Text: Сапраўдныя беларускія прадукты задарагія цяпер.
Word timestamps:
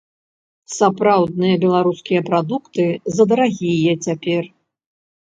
Сапраўдныя 0.75 1.55
беларускія 1.63 2.21
прадукты 2.29 2.85
задарагія 3.19 3.93
цяпер. 4.07 4.43